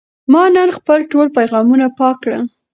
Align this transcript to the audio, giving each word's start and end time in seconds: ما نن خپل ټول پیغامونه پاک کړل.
ما 0.31 0.43
نن 0.55 0.69
خپل 0.77 0.99
ټول 1.11 1.27
پیغامونه 1.37 1.85
پاک 1.99 2.15
کړل. 2.23 2.43